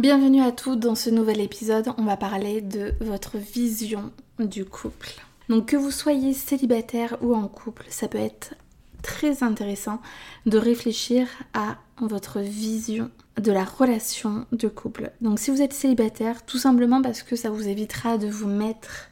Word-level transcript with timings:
Bienvenue 0.00 0.40
à 0.40 0.50
tous 0.50 0.76
dans 0.76 0.94
ce 0.94 1.10
nouvel 1.10 1.42
épisode. 1.42 1.92
On 1.98 2.04
va 2.04 2.16
parler 2.16 2.62
de 2.62 2.94
votre 3.02 3.36
vision 3.36 4.10
du 4.38 4.64
couple. 4.64 5.10
Donc 5.50 5.66
que 5.66 5.76
vous 5.76 5.90
soyez 5.90 6.32
célibataire 6.32 7.18
ou 7.20 7.34
en 7.34 7.48
couple, 7.48 7.84
ça 7.90 8.08
peut 8.08 8.16
être 8.16 8.54
très 9.02 9.42
intéressant 9.42 10.00
de 10.46 10.56
réfléchir 10.56 11.28
à 11.52 11.76
votre 12.00 12.40
vision 12.40 13.10
de 13.36 13.52
la 13.52 13.62
relation 13.62 14.46
de 14.52 14.68
couple. 14.68 15.12
Donc 15.20 15.38
si 15.38 15.50
vous 15.50 15.60
êtes 15.60 15.74
célibataire, 15.74 16.46
tout 16.46 16.56
simplement 16.56 17.02
parce 17.02 17.22
que 17.22 17.36
ça 17.36 17.50
vous 17.50 17.68
évitera 17.68 18.16
de 18.16 18.26
vous 18.26 18.48
mettre 18.48 19.09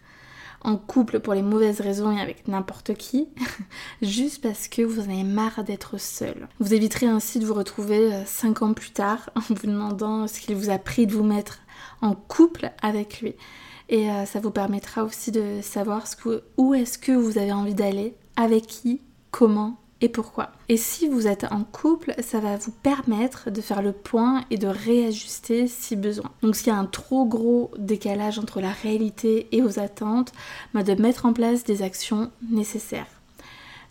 en 0.63 0.77
couple 0.77 1.21
pour 1.21 1.35
les 1.35 1.43
mauvaises 1.43 1.81
raisons 1.81 2.17
et 2.17 2.21
avec 2.21 2.49
n'importe 2.49 2.95
qui, 2.95 3.29
juste 4.03 4.43
parce 4.43 4.69
que 4.69 4.83
vous 4.83 5.01
en 5.01 5.05
avez 5.05 5.25
marre 5.25 5.65
d'être 5.65 5.99
seul. 5.99 6.49
Vous 6.61 6.75
éviterez 6.75 7.07
ainsi 7.07 7.39
de 7.39 7.47
vous 7.47 7.55
retrouver 7.55 8.11
5 8.27 8.63
euh, 8.63 8.67
ans 8.67 8.73
plus 8.75 8.91
tard 8.91 9.31
en 9.37 9.41
vous 9.41 9.67
demandant 9.67 10.27
ce 10.27 10.41
qu'il 10.41 10.57
vous 10.57 10.71
a 10.71 10.79
pris 10.79 11.07
de 11.07 11.13
vous 11.13 11.25
mettre 11.25 11.61
en 12.01 12.15
couple 12.15 12.71
avec 12.83 13.21
lui. 13.21 13.35
Et 13.89 14.11
euh, 14.11 14.27
ça 14.27 14.41
vous 14.41 14.51
permettra 14.51 15.05
aussi 15.05 15.31
de 15.31 15.61
savoir 15.63 16.05
où 16.57 16.75
est-ce 16.75 16.99
que 16.99 17.13
vous 17.13 17.39
avez 17.39 17.53
envie 17.53 17.75
d'aller, 17.75 18.15
avec 18.37 18.67
qui, 18.67 19.01
comment 19.31 19.81
et 20.01 20.09
pourquoi. 20.09 20.53
Et 20.69 20.77
si 20.77 21.09
vous 21.09 21.27
êtes 21.27 21.45
en 21.51 21.65
couple, 21.65 22.15
ça 22.21 22.39
va 22.39 22.57
vous 22.57 22.71
permettre 22.71 23.51
de 23.51 23.61
faire 23.61 23.83
le 23.83 23.93
point 23.93 24.45
et 24.51 24.57
de 24.57 24.69
réajuster 24.69 25.67
si 25.67 25.97
besoin. 25.97 26.31
Donc 26.43 26.55
s'il 26.55 26.69
y 26.69 26.71
a 26.71 26.79
un 26.79 26.87
trop 26.87 27.25
gros 27.25 27.71
décalage 27.79 28.39
entre 28.39 28.61
la 28.61 28.71
réalité 28.71 29.49
et 29.53 29.61
vos 29.61 29.81
attentes, 29.81 30.33
bah, 30.73 30.85
de 30.85 30.95
mettre 31.01 31.27
en 31.27 31.33
place 31.33 31.65
des 31.65 31.83
actions 31.83 32.31
nécessaires. 32.51 33.07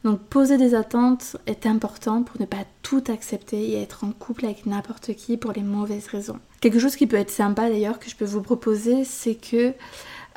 Donc 0.03 0.21
poser 0.21 0.57
des 0.57 0.75
attentes 0.75 1.35
est 1.47 1.65
important 1.65 2.23
pour 2.23 2.39
ne 2.39 2.45
pas 2.45 2.63
tout 2.83 3.03
accepter 3.09 3.71
et 3.71 3.81
être 3.81 4.05
en 4.05 4.11
couple 4.11 4.45
avec 4.45 4.65
n'importe 4.65 5.13
qui 5.15 5.35
pour 5.35 5.51
les 5.51 5.63
mauvaises 5.63 6.07
raisons. 6.07 6.39
Quelque 6.61 6.79
chose 6.79 6.95
qui 6.95 7.07
peut 7.07 7.17
être 7.17 7.31
sympa 7.31 7.69
d'ailleurs 7.69 7.99
que 7.99 8.09
je 8.09 8.15
peux 8.15 8.25
vous 8.25 8.41
proposer, 8.41 9.03
c'est 9.03 9.35
que 9.35 9.73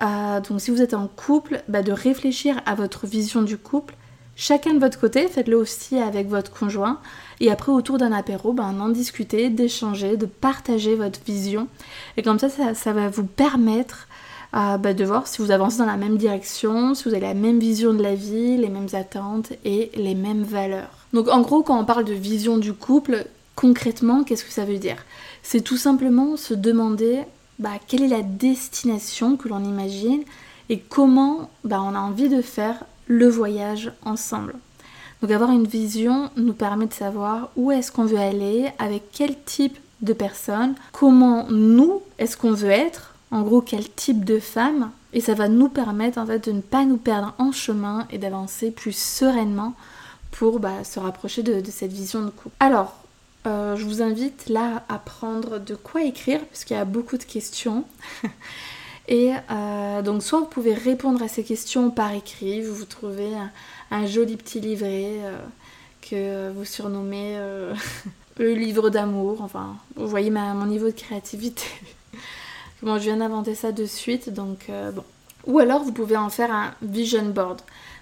euh, 0.03 0.59
si 0.59 0.71
vous 0.71 0.83
êtes 0.83 0.95
en 0.95 1.07
couple, 1.07 1.63
bah, 1.69 1.83
de 1.83 1.93
réfléchir 1.93 2.61
à 2.67 2.75
votre 2.75 3.07
vision 3.07 3.43
du 3.43 3.57
couple 3.59 3.95
Chacun 4.36 4.75
de 4.75 4.78
votre 4.78 4.98
côté, 4.98 5.28
faites-le 5.28 5.56
aussi 5.56 5.98
avec 5.98 6.28
votre 6.28 6.50
conjoint. 6.50 6.98
Et 7.41 7.50
après, 7.50 7.73
autour 7.73 7.98
d'un 7.98 8.12
apéro, 8.12 8.53
ben, 8.53 8.73
d'en 8.73 8.89
discuter, 8.89 9.50
d'échanger, 9.50 10.17
de 10.17 10.27
partager 10.27 10.95
votre 10.95 11.20
vision. 11.27 11.69
Et 12.17 12.23
comme 12.23 12.39
ça, 12.39 12.48
ça, 12.75 12.92
va 12.92 13.08
vous 13.08 13.25
permettre 13.25 14.08
euh, 14.55 14.77
ben, 14.78 14.97
de 14.97 15.05
voir 15.05 15.27
si 15.27 15.42
vous 15.42 15.51
avancez 15.51 15.78
dans 15.78 15.86
la 15.86 15.97
même 15.97 16.17
direction, 16.17 16.95
si 16.95 17.05
vous 17.05 17.14
avez 17.14 17.27
la 17.27 17.34
même 17.34 17.58
vision 17.58 17.92
de 17.92 18.03
la 18.03 18.14
vie, 18.14 18.56
les 18.56 18.69
mêmes 18.69 18.89
attentes 18.92 19.53
et 19.64 19.91
les 19.95 20.14
mêmes 20.14 20.42
valeurs. 20.42 21.06
Donc 21.12 21.28
en 21.28 21.41
gros, 21.41 21.62
quand 21.62 21.78
on 21.78 21.84
parle 21.84 22.05
de 22.05 22.14
vision 22.14 22.58
du 22.58 22.73
couple, 22.73 23.27
concrètement, 23.56 24.25
qu'est-ce 24.25 24.45
que 24.45 24.53
ça 24.53 24.64
veut 24.64 24.78
dire? 24.78 24.97
C'est 25.42 25.61
tout 25.61 25.77
simplement 25.77 26.36
se 26.36 26.55
demander 26.55 27.20
bah, 27.58 27.73
quelle 27.86 28.02
est 28.02 28.08
la 28.08 28.23
destination 28.23 29.36
que 29.36 29.48
l'on 29.48 29.64
imagine 29.64 30.23
et 30.68 30.79
comment 30.79 31.51
bah, 31.64 31.83
on 31.83 31.95
a 31.95 31.98
envie 31.98 32.29
de 32.29 32.42
faire 32.42 32.85
le 33.11 33.29
voyage 33.29 33.91
ensemble. 34.05 34.55
Donc 35.21 35.33
avoir 35.33 35.51
une 35.51 35.67
vision 35.67 36.31
nous 36.37 36.53
permet 36.53 36.87
de 36.87 36.95
savoir 36.95 37.51
où 37.57 37.73
est-ce 37.73 37.91
qu'on 37.91 38.05
veut 38.05 38.19
aller, 38.19 38.71
avec 38.79 39.03
quel 39.13 39.37
type 39.43 39.77
de 40.01 40.13
personne, 40.13 40.77
comment 40.93 41.47
nous 41.51 42.03
est-ce 42.19 42.37
qu'on 42.37 42.53
veut 42.53 42.71
être, 42.71 43.15
en 43.33 43.43
gros 43.43 43.61
quel 43.61 43.91
type 43.91 44.25
de 44.25 44.39
femme, 44.39 44.93
et 45.13 45.21
ça 45.21 45.35
va 45.35 45.48
nous 45.48 45.69
permettre 45.69 46.19
en 46.19 46.27
fait 46.27 46.47
de 46.47 46.53
ne 46.53 46.61
pas 46.61 46.85
nous 46.85 46.98
perdre 46.98 47.35
en 47.39 47.51
chemin 47.51 48.07
et 48.11 48.19
d'avancer 48.19 48.71
plus 48.71 48.97
sereinement 48.97 49.75
pour 50.31 50.61
bah, 50.61 50.85
se 50.85 51.01
rapprocher 51.01 51.42
de, 51.42 51.61
cette 51.69 51.92
vision 51.92 52.25
de 52.25 52.31
couple. 52.31 52.55
Alors, 52.61 52.95
euh, 53.48 53.75
je 53.75 53.85
vous 53.85 54.03
invite 54.03 54.48
là 54.48 54.85
à 54.89 54.98
prendre 54.98 55.59
de 55.59 55.75
quoi 55.75 56.05
écrire, 56.05 56.41
puisqu'il 56.47 56.75
y 56.75 56.77
a 56.77 56.85
beaucoup 56.85 57.17
de 57.17 57.25
questions. 57.25 57.85
Et 59.11 59.33
euh, 59.51 60.03
donc 60.03 60.23
soit 60.23 60.39
vous 60.39 60.47
pouvez 60.47 60.73
répondre 60.73 61.21
à 61.21 61.27
ces 61.27 61.43
questions 61.43 61.91
par 61.91 62.15
écrit, 62.15 62.63
vous 62.63 62.75
vous 62.75 62.85
trouvez 62.85 63.33
un, 63.91 64.07
joli 64.07 64.37
petit 64.37 64.61
livret 64.61 65.19
euh, 65.25 65.37
que 66.01 66.53
vous 66.53 66.65
surnommez 66.65 67.35
euh, 67.37 67.75
le 68.39 68.55
livre 68.55 68.89
d'amour. 68.89 69.43
Enfin, 69.43 69.77
vous 69.97 70.07
voyez 70.07 70.31
mon 70.31 70.65
niveau 70.67 70.87
de 70.87 70.97
créativité. 70.97 71.65
Bon, 72.83 72.97
je 72.97 73.03
viens 73.03 73.19
d'inventer 73.19 73.55
ça 73.55 73.73
de 73.73 73.85
suite. 73.85 74.31
Ou 75.47 75.59
alors 75.59 75.85
vous 75.85 75.92
pouvez 75.92 76.17
en 76.17 76.31
faire 76.31 76.51
un 76.51 76.73
vision 76.81 77.27
board. 77.27 77.61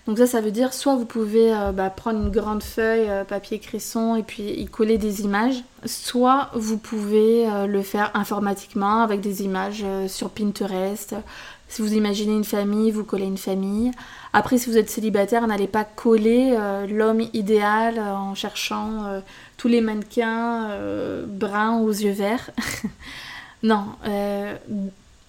Donc 0.09 0.17
ça, 0.17 0.27
ça 0.27 0.41
veut 0.41 0.51
dire 0.51 0.73
soit 0.73 0.97
vous 0.97 1.05
pouvez 1.05 1.55
euh, 1.55 1.71
bah, 1.71 1.91
prendre 1.91 2.19
une 2.19 2.31
grande 2.31 2.63
feuille, 2.63 3.11
euh, 3.11 3.25
papier 3.25 3.59
cresson, 3.59 4.17
et 4.17 4.23
puis 4.23 4.43
y 4.43 4.65
coller 4.65 4.97
des 4.97 5.21
images, 5.21 5.63
soit 5.85 6.49
vous 6.55 6.79
pouvez 6.79 7.47
euh, 7.47 7.67
le 7.67 7.83
faire 7.83 8.11
informatiquement 8.15 9.03
avec 9.03 9.21
des 9.21 9.43
images 9.43 9.85
sur 10.07 10.31
Pinterest. 10.31 11.15
Si 11.69 11.83
vous 11.83 11.93
imaginez 11.93 12.33
une 12.33 12.45
famille, 12.45 12.91
vous 12.91 13.05
collez 13.05 13.27
une 13.27 13.37
famille. 13.37 13.91
Après, 14.33 14.57
si 14.57 14.71
vous 14.71 14.79
êtes 14.79 14.89
célibataire, 14.89 15.47
n'allez 15.47 15.67
pas 15.67 15.85
coller 15.85 16.57
l'homme 16.89 17.21
idéal 17.35 17.99
en 17.99 18.35
cherchant 18.35 19.21
tous 19.59 19.69
les 19.69 19.83
mannequins 19.83 20.71
bruns 21.27 21.81
aux 21.81 21.91
yeux 21.91 22.13
verts. 22.13 22.51
non, 23.63 23.85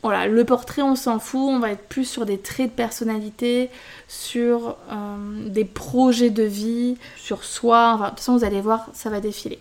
voilà, 0.02 0.28
le 0.28 0.46
portrait, 0.46 0.82
on 0.82 0.96
s'en 0.96 1.20
fout, 1.20 1.42
on 1.42 1.60
va 1.60 1.72
être 1.72 1.88
plus 1.88 2.06
sur 2.06 2.26
des 2.26 2.38
traits 2.38 2.72
de 2.72 2.76
personnalité, 2.76 3.70
sur 4.08 4.78
euh, 4.92 5.50
des 5.50 5.66
projets 5.66 6.30
de 6.30 6.44
vie, 6.44 6.98
sur 7.18 7.44
soi. 7.44 7.94
Enfin, 7.96 8.06
de 8.06 8.10
toute 8.12 8.20
façon, 8.20 8.38
vous 8.38 8.46
allez 8.46 8.62
voir, 8.62 8.88
ça 8.94 9.10
va 9.10 9.20
défiler. 9.20 9.60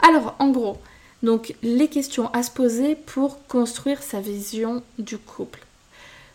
Alors, 0.00 0.34
en 0.38 0.48
gros, 0.48 0.78
donc 1.22 1.54
les 1.62 1.88
questions 1.88 2.32
à 2.32 2.42
se 2.42 2.50
poser 2.50 2.94
pour 2.94 3.46
construire 3.46 4.02
sa 4.02 4.20
vision 4.20 4.82
du 4.98 5.18
couple. 5.18 5.60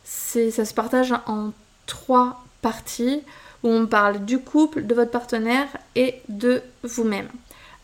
Ça 0.03 0.65
se 0.65 0.73
partage 0.73 1.13
en 1.25 1.51
trois 1.85 2.43
parties 2.61 3.21
où 3.63 3.69
on 3.69 3.87
parle 3.87 4.25
du 4.25 4.39
couple, 4.39 4.85
de 4.85 4.95
votre 4.95 5.11
partenaire 5.11 5.67
et 5.95 6.21
de 6.29 6.61
vous-même. 6.83 7.29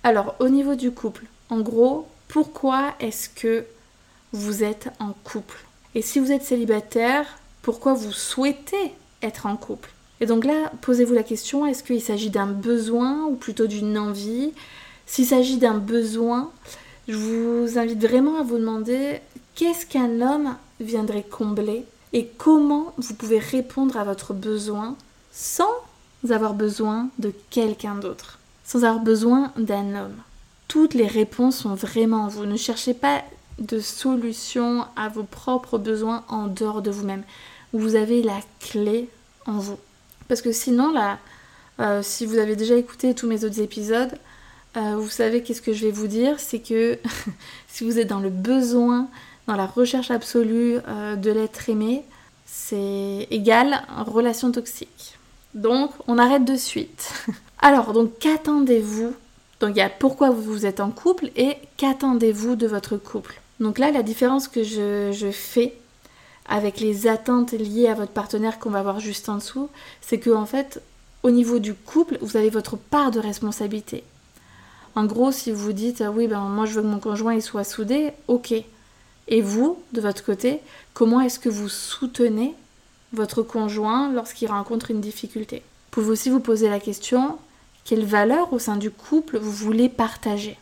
Alors, 0.04 0.36
au 0.40 0.48
niveau 0.48 0.76
du 0.76 0.92
couple, 0.92 1.26
en 1.50 1.60
gros, 1.60 2.08
pourquoi 2.28 2.94
est-ce 3.00 3.30
que 3.30 3.66
vous 4.36 4.64
êtes 4.64 4.90
en 5.00 5.14
couple. 5.24 5.66
Et 5.96 6.02
si 6.02 6.20
vous 6.20 6.32
êtes 6.32 6.44
célibataire, 6.44 7.26
pourquoi 7.62 7.94
vous 7.94 8.12
souhaitez 8.12 8.94
être 9.22 9.46
en 9.46 9.56
couple? 9.56 9.92
Et 10.22 10.26
donc 10.26 10.46
là, 10.46 10.72
posez-vous 10.82 11.14
la 11.14 11.24
question, 11.24 11.66
est-ce 11.66 11.84
qu'il 11.84 12.02
s'agit 12.02 12.30
d'un 12.30 12.48
besoin 12.48 13.26
ou 13.26 13.36
plutôt 13.36 13.68
d'une 13.68 13.98
envie? 13.98 14.52
S'il 15.06 15.26
s'agit 15.26 15.58
d'un 15.58 15.78
besoin, 15.78 16.52
je 17.08 17.16
vous 17.16 17.78
invite 17.78 18.02
vraiment 18.02 18.40
à 18.40 18.44
vous 18.44 18.58
demander 18.58 19.20
qu'est-ce 19.56 19.86
qu'un 19.86 20.22
homme 20.22 20.56
viendrait 20.80 21.24
combler? 21.24 21.86
Et 22.14 22.30
comment 22.38 22.94
vous 22.98 23.14
pouvez 23.14 23.40
répondre 23.40 23.98
à 23.98 24.04
votre 24.04 24.34
besoin 24.34 24.96
sans 25.32 25.72
avoir 26.30 26.54
besoin 26.54 27.10
de 27.20 27.34
quelqu'un 27.50 27.96
d'autre, 27.96 28.40
sans 28.64 28.84
avoir 28.84 29.04
besoin 29.04 29.52
d'un 29.58 29.96
homme? 29.96 30.16
Toutes 30.68 30.94
les 30.94 31.08
réponses 31.08 31.58
sont 31.58 31.76
vraiment 31.76 32.24
en 32.24 32.28
vous. 32.28 32.46
Ne 32.46 32.58
cherchez 32.58 32.94
pas 32.94 33.22
de 33.60 33.80
solutions 33.80 34.86
à 34.96 35.10
vos 35.10 35.24
propres 35.24 35.78
besoins 35.78 36.24
en 36.28 36.48
dehors 36.48 36.82
de 36.82 36.92
vous-même. 36.92 37.24
Vous 37.74 37.96
avez 37.96 38.22
la 38.22 38.40
clé 38.60 39.10
en 39.46 39.60
vous. 39.60 39.80
Parce 40.28 40.42
que 40.42 40.52
sinon, 40.52 40.92
là, 40.92 41.20
euh, 41.80 42.02
si 42.04 42.26
vous 42.26 42.38
avez 42.38 42.56
déjà 42.56 42.76
écouté 42.76 43.14
tous 43.14 43.28
mes 43.28 43.44
autres 43.44 43.60
épisodes, 43.60 44.12
euh, 44.78 44.96
vous 44.98 45.10
savez 45.10 45.44
qu'est-ce 45.44 45.62
que 45.62 45.74
je 45.74 45.86
vais 45.86 45.92
vous 45.92 46.08
dire, 46.08 46.40
c'est 46.40 46.60
que 46.60 46.98
si 47.68 47.84
vous 47.84 48.00
êtes 48.00 48.08
dans 48.08 48.20
le 48.20 48.30
besoin, 48.30 49.08
dans 49.48 49.56
la 49.56 49.66
recherche 49.66 50.12
absolue 50.12 50.78
euh, 50.88 51.16
de 51.16 51.32
l'être 51.32 51.70
aimé, 51.70 52.04
c'est 52.46 53.28
égal 53.32 53.82
relation 54.06 54.52
toxique. 54.52 55.18
Donc, 55.54 55.92
on 56.08 56.18
arrête 56.18 56.46
de 56.46 56.58
suite. 56.58 57.14
Alors, 57.60 57.94
donc, 57.94 58.20
qu'attendez-vous? 58.20 59.14
Donc, 59.60 59.72
il 59.72 59.78
y 59.78 59.82
a 59.82 59.90
pourquoi 59.90 60.30
vous 60.30 60.66
êtes 60.66 60.82
en 60.82 60.92
couple 60.92 61.32
et 61.36 61.56
qu'attendez-vous 61.78 62.56
de 62.56 62.68
votre 62.68 62.98
couple? 62.98 63.42
Donc 63.60 63.80
là, 63.80 63.92
la 63.92 64.04
différence 64.04 64.48
que 64.48 64.64
je, 64.64 65.30
fais 65.32 65.74
avec 66.48 66.80
les 66.80 67.08
attentes 67.08 67.54
liées 67.54 67.88
à 67.88 67.94
votre 67.94 68.12
partenaire 68.12 68.60
qu'on 68.60 68.70
va 68.70 68.84
voir 68.84 69.00
juste 69.00 69.30
en 69.30 69.36
dessous, 69.36 69.70
c'est 70.02 70.20
que 70.20 70.30
en 70.30 70.46
fait, 70.46 70.82
au 71.24 71.32
niveau 71.32 71.60
du 71.60 71.74
couple, 71.74 72.18
vous 72.22 72.38
avez 72.38 72.50
votre 72.50 72.78
part 72.78 73.12
de 73.12 73.20
responsabilité. 73.20 74.04
En 74.94 75.06
gros, 75.06 75.32
si 75.32 75.52
vous 75.52 75.74
dites 75.74 76.04
oui, 76.14 76.28
ben 76.28 76.42
moi 76.42 76.66
je 76.66 76.74
veux 76.74 76.82
que 76.82 76.88
mon 76.88 77.00
conjoint 77.00 77.40
soit 77.42 77.64
soudé, 77.64 78.12
ok. 78.28 78.54
Et 79.28 79.42
vous, 79.42 79.80
de 79.94 80.02
votre 80.02 80.24
côté, 80.24 80.60
comment 80.94 81.20
est-ce 81.22 81.40
que 81.40 81.50
vous 81.50 81.70
soutenez 81.70 82.54
votre 83.12 83.42
conjoint 83.42 84.12
lorsqu'il 84.12 84.50
rencontre 84.50 84.92
une 84.92 85.02
difficulté? 85.02 85.58
Vous 85.58 86.02
pouvez 86.02 86.12
aussi 86.12 86.30
vous 86.30 86.40
poser 86.40 86.70
la 86.70 86.80
question 86.80 87.38
quelles 87.86 88.06
valeurs 88.06 88.52
au 88.52 88.58
sein 88.58 88.78
du 88.78 88.90
couple 88.90 89.38
vous 89.38 89.52
voulez 89.52 89.90
partager? 89.90 90.58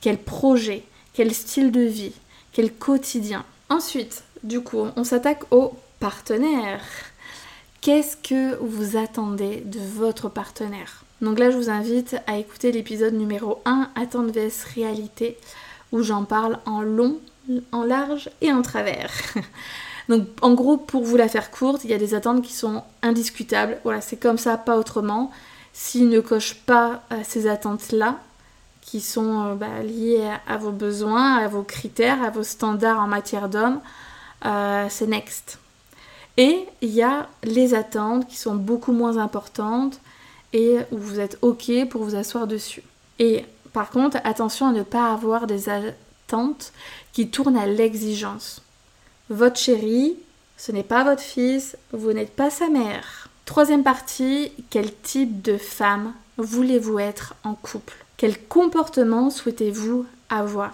Quel 0.00 0.16
projet? 0.16 0.82
Quel 1.12 1.34
style 1.34 1.70
de 1.70 1.82
vie? 1.82 2.14
Quel 2.54 2.72
quotidien 2.72 3.44
Ensuite, 3.68 4.22
du 4.44 4.60
coup, 4.60 4.86
on 4.94 5.02
s'attaque 5.02 5.42
au 5.50 5.74
partenaire. 5.98 6.80
Qu'est-ce 7.80 8.16
que 8.16 8.54
vous 8.62 8.96
attendez 8.96 9.64
de 9.66 9.80
votre 9.80 10.28
partenaire? 10.28 11.04
Donc 11.20 11.40
là, 11.40 11.50
je 11.50 11.56
vous 11.56 11.68
invite 11.68 12.16
à 12.28 12.38
écouter 12.38 12.70
l'épisode 12.70 13.14
numéro 13.14 13.60
1, 13.64 13.90
Attente 13.96 14.30
vs 14.30 14.66
réalité, 14.72 15.36
où 15.90 16.02
j'en 16.02 16.22
parle 16.22 16.60
en 16.64 16.82
long, 16.82 17.18
en 17.72 17.82
large 17.82 18.30
et 18.40 18.52
en 18.52 18.62
travers. 18.62 19.10
Donc 20.08 20.28
en 20.40 20.54
gros, 20.54 20.76
pour 20.76 21.02
vous 21.02 21.16
la 21.16 21.26
faire 21.26 21.50
courte, 21.50 21.82
il 21.82 21.90
y 21.90 21.94
a 21.94 21.98
des 21.98 22.14
attentes 22.14 22.42
qui 22.42 22.52
sont 22.52 22.84
indiscutables. 23.02 23.78
Voilà, 23.82 24.00
c'est 24.00 24.16
comme 24.16 24.38
ça, 24.38 24.56
pas 24.58 24.78
autrement. 24.78 25.32
S'il 25.72 26.08
ne 26.08 26.20
coche 26.20 26.54
pas 26.54 27.02
euh, 27.10 27.16
ces 27.24 27.48
attentes-là, 27.48 28.20
qui 28.84 29.00
sont 29.00 29.46
euh, 29.46 29.54
bah, 29.54 29.82
liées 29.82 30.30
à, 30.46 30.56
vos 30.58 30.70
besoins, 30.70 31.36
à 31.36 31.48
vos 31.48 31.62
critères, 31.62 32.22
à 32.22 32.30
vos 32.30 32.42
standards 32.42 33.00
en 33.00 33.06
matière 33.06 33.48
d'homme, 33.48 33.80
euh, 34.44 34.86
c'est 34.90 35.06
next. 35.06 35.58
Et 36.36 36.66
il 36.82 36.90
y 36.90 37.02
a 37.02 37.28
les 37.44 37.74
attentes 37.74 38.28
qui 38.28 38.36
sont 38.36 38.54
beaucoup 38.54 38.92
moins 38.92 39.16
importantes 39.16 40.00
et 40.52 40.78
où 40.92 40.98
vous 40.98 41.20
êtes 41.20 41.38
OK 41.42 41.70
pour 41.88 42.04
vous 42.04 42.14
asseoir 42.14 42.46
dessus. 42.46 42.82
Et 43.18 43.44
par 43.72 43.90
contre, 43.90 44.18
attention 44.24 44.68
à 44.68 44.72
ne 44.72 44.82
pas 44.82 45.12
avoir 45.12 45.46
des 45.46 45.68
attentes 45.68 46.72
qui 47.12 47.28
tournent 47.28 47.56
à 47.56 47.66
l'exigence. 47.66 48.62
Votre 49.30 49.58
chéri, 49.58 50.16
ce 50.56 50.72
n'est 50.72 50.82
pas 50.82 51.04
votre 51.04 51.22
fils, 51.22 51.76
vous 51.92 52.12
n'êtes 52.12 52.34
pas 52.34 52.50
sa 52.50 52.68
mère. 52.68 53.28
Troisième 53.46 53.82
partie, 53.82 54.52
quel 54.70 54.94
type 54.94 55.42
de 55.42 55.56
femme 55.56 56.12
voulez-vous 56.36 56.98
être 56.98 57.34
en 57.44 57.54
couple? 57.54 58.03
Quel 58.16 58.38
comportement 58.38 59.30
souhaitez-vous 59.30 60.06
avoir? 60.28 60.72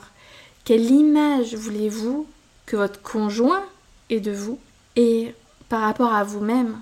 Quelle 0.65 0.91
image 0.91 1.55
voulez-vous 1.55 2.27
que 2.67 2.77
votre 2.77 3.01
conjoint 3.03 3.65
ait 4.11 4.21
de 4.21 4.33
vous? 4.33 4.59
Et 4.97 5.35
par 5.69 5.81
rapport 5.83 6.13
à 6.13 6.25
vous-même, 6.25 6.81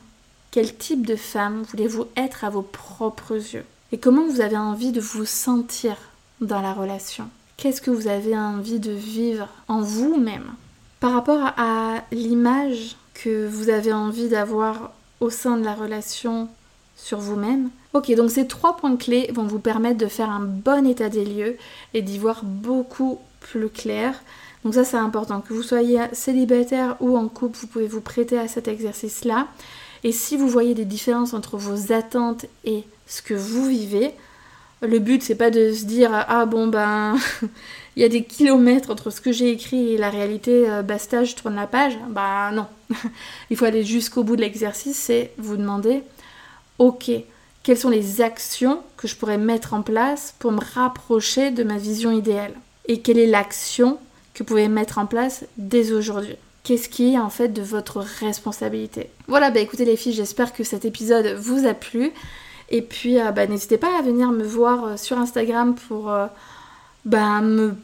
quel 0.51 0.77
type 0.77 1.07
de 1.07 1.17
femme 1.17 1.63
voulez-vous 1.71 2.07
être 2.17 2.45
à 2.45 2.51
vos 2.51 2.63
propres 2.63 3.35
yeux? 3.35 3.65
Et 3.93 3.99
comment 3.99 4.27
vous 4.27 4.41
avez 4.41 4.57
envie 4.57 4.93
de 4.93 5.01
vous 5.01 5.25
sentir 5.25 5.97
dans 6.41 6.61
la 6.61 6.73
relation? 6.73 7.29
Qu'est-ce 7.57 7.81
que 7.81 7.91
vous 7.91 8.09
avez 8.09 8.37
envie 8.37 8.81
de 8.81 8.93
vivre 8.93 9.49
en 9.69 9.81
vous-même? 9.81 10.53
Par 11.01 11.13
rapport 11.13 11.53
à 11.57 12.03
l'image 12.13 12.97
que 13.15 13.47
vous 13.47 13.69
avez 13.69 13.93
envie 13.93 14.29
d'avoir 14.29 14.93
au 15.21 15.31
sein 15.31 15.57
de 15.57 15.65
la 15.65 15.75
relation 15.75 16.49
sur 16.97 17.19
vous-même. 17.19 17.71
Ok, 17.95 18.15
donc 18.15 18.31
ces 18.31 18.47
trois 18.47 18.77
points 18.77 18.97
clés 18.97 19.31
vont 19.33 19.47
vous 19.47 19.59
permettre 19.59 19.99
de 19.99 20.07
faire 20.07 20.31
un 20.31 20.41
bon 20.41 20.87
état 20.87 21.09
des 21.09 21.25
lieux 21.25 21.57
et 21.95 22.03
d'y 22.03 22.19
voir 22.19 22.45
beaucoup 22.45 23.19
plus 23.41 23.71
clair. 23.71 24.15
Donc 24.65 24.75
ça 24.75 24.85
c'est 24.85 24.97
important, 24.97 25.41
que 25.41 25.55
vous 25.55 25.63
soyez 25.63 26.01
célibataire 26.13 26.97
ou 27.01 27.17
en 27.17 27.29
couple, 27.29 27.57
vous 27.59 27.67
pouvez 27.67 27.87
vous 27.87 28.03
prêter 28.03 28.39
à 28.39 28.47
cet 28.49 28.69
exercice-là. 28.69 29.47
Et 30.05 30.13
si 30.13 30.37
vous 30.37 30.49
voyez 30.49 30.75
des 30.75 30.85
différences 30.85 31.33
entre 31.33 31.57
vos 31.57 31.93
attentes 31.93 32.45
et 32.65 32.85
ce 33.07 33.23
que 33.23 33.35
vous 33.35 33.65
vivez, 33.67 34.13
le 34.83 34.99
but 34.99 35.23
c'est 35.23 35.35
pas 35.35 35.51
de 35.51 35.73
se 35.73 35.85
dire 35.85 36.11
ah 36.13 36.45
bon 36.45 36.67
ben 36.67 37.17
il 37.97 38.03
y 38.03 38.05
a 38.05 38.09
des 38.09 38.23
kilomètres 38.23 38.91
entre 38.91 39.11
ce 39.11 39.21
que 39.21 39.33
j'ai 39.33 39.51
écrit 39.51 39.95
et 39.95 39.99
la 39.99 40.11
réalité, 40.11 40.69
euh, 40.69 40.83
basta, 40.83 41.25
je 41.25 41.35
tourne 41.35 41.57
la 41.57 41.67
page. 41.67 41.99
Bah 42.11 42.51
non. 42.53 42.67
il 43.51 43.57
faut 43.57 43.65
aller 43.65 43.85
jusqu'au 43.85 44.25
bout 44.25 44.37
de 44.37 44.43
l'exercice, 44.43 44.97
c'est 44.97 45.33
vous 45.39 45.57
demander 45.57 46.03
ok, 46.79 47.11
quelles 47.63 47.79
sont 47.79 47.91
les 47.91 48.21
actions 48.21 48.81
que 48.97 49.09
je 49.09 49.17
pourrais 49.17 49.39
mettre 49.39 49.75
en 49.75 49.83
place 49.83 50.35
pour 50.39 50.53
me 50.53 50.61
rapprocher 50.75 51.51
de 51.51 51.65
ma 51.65 51.77
vision 51.77 52.11
idéale 52.11 52.55
Et 52.87 53.01
quelle 53.01 53.19
est 53.19 53.27
l'action 53.27 53.99
que 54.35 54.39
vous 54.41 54.47
pouvez 54.47 54.69
mettre 54.69 54.99
en 54.99 55.07
place 55.07 55.45
dès 55.57 55.93
aujourd'hui. 55.93 56.37
Qu'est-ce 56.63 56.89
qui 56.89 57.15
est 57.15 57.19
en 57.19 57.31
fait 57.31 57.49
de 57.49 57.63
votre 57.63 58.01
responsabilité? 58.21 59.11
Voilà, 59.27 59.51
bah 59.51 59.61
écoutez 59.61 59.85
les 59.85 59.97
filles, 59.97 60.13
j'espère 60.13 60.53
que 60.53 60.65
cet 60.65 60.85
épisode 60.85 61.35
vous 61.39 61.67
a 61.67 61.75
plu. 61.75 62.13
Et 62.69 62.83
puis 62.83 63.21
euh, 63.21 63.33
bah, 63.33 63.47
n'hésitez 63.47 63.79
pas 63.79 63.99
à 63.99 64.03
venir 64.03 64.31
me 64.31 64.45
voir 64.45 64.85
euh, 64.85 64.97
sur 64.97 65.19
Instagram 65.19 65.75
pour 65.75 66.11
euh, 66.11 66.27
bah, 67.05 67.41
me, 67.41 67.75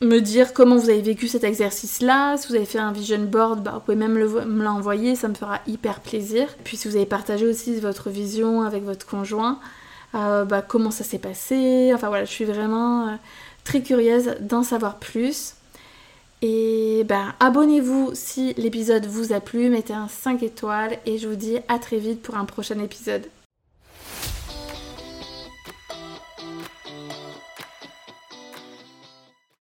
me, 0.00 0.20
dire 0.20 0.52
comment 0.52 0.76
vous 0.76 0.90
avez 0.90 1.02
vécu 1.02 1.28
cet 1.28 1.44
exercice-là. 1.44 2.36
Si 2.36 2.48
vous 2.48 2.54
avez 2.54 2.66
fait 2.66 2.78
un 2.78 2.92
vision 2.92 3.18
board, 3.18 3.62
bah, 3.62 3.72
vous 3.74 3.80
pouvez 3.80 3.96
même 3.96 4.14
me 4.14 4.62
l'envoyer, 4.62 5.14
ça 5.14 5.28
me 5.28 5.34
fera 5.34 5.60
hyper 5.66 6.00
plaisir. 6.00 6.48
Puis 6.64 6.76
si 6.76 6.88
vous 6.88 6.96
avez 6.96 7.06
partagé 7.06 7.46
aussi 7.46 7.78
votre 7.80 8.10
vision 8.10 8.62
avec 8.62 8.84
votre 8.84 9.06
conjoint, 9.06 9.58
bah, 10.12 10.62
comment 10.66 10.90
ça 10.90 11.04
s'est 11.04 11.18
passé. 11.18 11.92
Enfin 11.94 12.08
voilà, 12.08 12.24
je 12.24 12.30
suis 12.30 12.44
vraiment 12.44 13.18
très 13.64 13.82
curieuse 13.82 14.36
d'en 14.40 14.62
savoir 14.62 14.98
plus. 14.98 15.54
Et 16.42 17.04
ben 17.04 17.34
abonnez-vous 17.38 18.12
si 18.14 18.54
l'épisode 18.54 19.06
vous 19.06 19.32
a 19.32 19.40
plu, 19.40 19.68
mettez 19.68 19.92
un 19.92 20.08
5 20.08 20.42
étoiles 20.42 20.98
et 21.04 21.18
je 21.18 21.28
vous 21.28 21.34
dis 21.34 21.58
à 21.68 21.78
très 21.78 21.98
vite 21.98 22.22
pour 22.22 22.36
un 22.36 22.46
prochain 22.46 22.78
épisode. 22.78 23.26